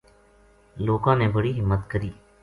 لوکاں 0.85 1.15
نے 1.15 1.27
بڑی 1.35 1.51
ہمت 1.59 1.81
کری 1.91 2.09